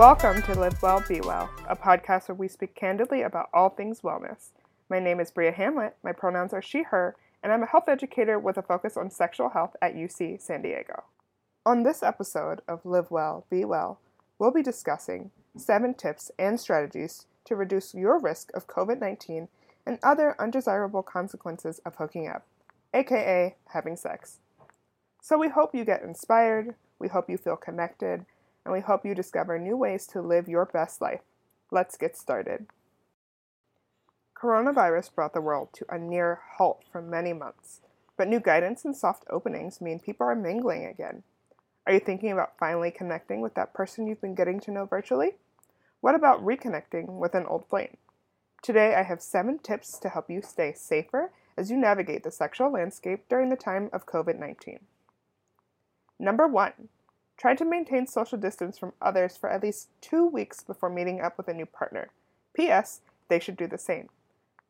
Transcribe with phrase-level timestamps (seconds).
[0.00, 4.00] Welcome to Live Well, Be Well, a podcast where we speak candidly about all things
[4.00, 4.52] wellness.
[4.88, 8.38] My name is Bria Hamlet, my pronouns are she, her, and I'm a health educator
[8.38, 11.04] with a focus on sexual health at UC San Diego.
[11.66, 14.00] On this episode of Live Well, Be Well,
[14.38, 19.48] we'll be discussing seven tips and strategies to reduce your risk of COVID 19
[19.84, 22.46] and other undesirable consequences of hooking up,
[22.94, 24.38] aka having sex.
[25.20, 28.24] So we hope you get inspired, we hope you feel connected,
[28.64, 31.20] and we hope you discover new ways to live your best life.
[31.70, 32.66] Let's get started.
[34.40, 37.80] Coronavirus brought the world to a near halt for many months,
[38.16, 41.22] but new guidance and soft openings mean people are mingling again.
[41.86, 45.32] Are you thinking about finally connecting with that person you've been getting to know virtually?
[46.00, 47.96] What about reconnecting with an old flame?
[48.62, 52.70] Today, I have seven tips to help you stay safer as you navigate the sexual
[52.70, 54.80] landscape during the time of COVID 19.
[56.18, 56.88] Number one,
[57.40, 61.38] try to maintain social distance from others for at least two weeks before meeting up
[61.38, 62.10] with a new partner.
[62.52, 63.00] P.S.
[63.28, 64.10] They should do the same.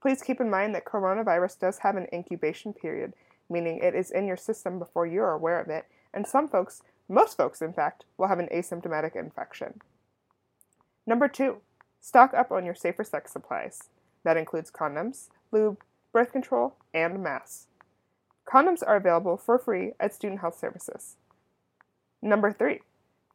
[0.00, 3.14] Please keep in mind that coronavirus does have an incubation period,
[3.50, 6.82] meaning it is in your system before you are aware of it, and some folks,
[7.08, 9.80] most folks in fact, will have an asymptomatic infection.
[11.04, 11.56] Number two,
[12.00, 13.88] stock up on your safer sex supplies.
[14.22, 15.82] That includes condoms, lube,
[16.12, 17.66] birth control, and masks.
[18.46, 21.16] Condoms are available for free at Student Health Services.
[22.22, 22.80] Number three,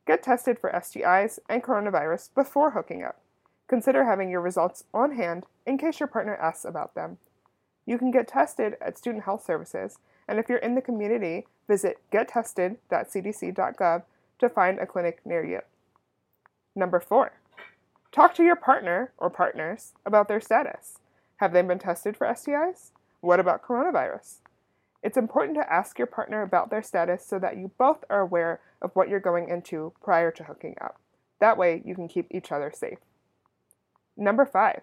[0.08, 3.20] get tested for STIs and coronavirus before hooking up.
[3.68, 7.18] Consider having your results on hand in case your partner asks about them.
[7.86, 12.00] You can get tested at Student Health Services, and if you're in the community, visit
[12.14, 14.04] gettested.cdc.gov
[14.40, 15.60] to find a clinic near you.
[16.76, 17.34] Number four,
[18.12, 21.00] talk to your partner or partners about their status.
[21.38, 22.92] Have they been tested for STIs?
[23.20, 24.38] What about coronavirus?
[25.04, 28.60] It's important to ask your partner about their status so that you both are aware
[28.82, 31.00] of what you're going into prior to hooking up.
[31.40, 32.98] That way, you can keep each other safe.
[34.16, 34.82] Number five,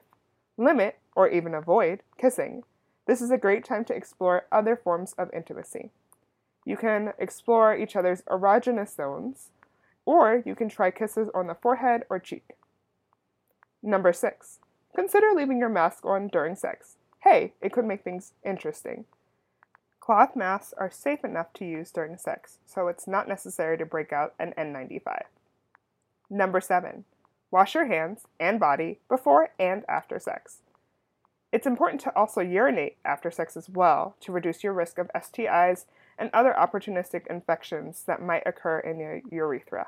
[0.57, 2.63] limit or even avoid kissing.
[3.07, 5.91] This is a great time to explore other forms of intimacy.
[6.65, 9.51] You can explore each other's erogenous zones,
[10.07, 12.55] or you can try kisses on the forehead or cheek.
[13.83, 14.61] Number six,
[14.95, 16.97] consider leaving your mask on during sex.
[17.25, 19.05] Hey, it could make things interesting.
[20.05, 24.13] Cloth masks are safe enough to use during sex, so it's not necessary to break
[24.13, 25.23] out an N95.
[26.29, 27.05] Number 7.
[27.51, 30.59] Wash your hands and body before and after sex.
[31.53, 35.87] It's important to also urinate after sex as well to reduce your risk of STIs
[36.19, 39.87] and other opportunistic infections that might occur in your urethra.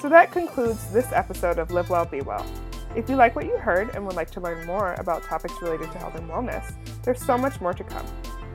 [0.00, 2.44] So that concludes this episode of Live Well, Be Well.
[2.96, 5.92] If you like what you heard and would like to learn more about topics related
[5.92, 6.74] to health and wellness,
[7.04, 8.06] there's so much more to come.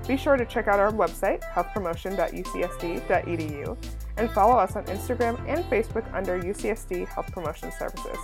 [0.08, 3.78] Be sure to check out our website, healthpromotion.ucsd.edu,
[4.18, 8.18] and follow us on Instagram and Facebook under UCSD Health Promotion Services.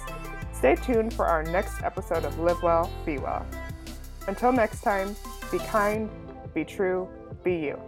[0.54, 3.46] Stay tuned for our next episode of Live Well, Be Well.
[4.28, 5.16] Until next time,
[5.52, 6.10] be kind,
[6.54, 7.10] be true,
[7.44, 7.80] be you.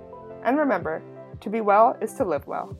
[0.43, 1.03] And remember,
[1.41, 2.75] to be well is to live well.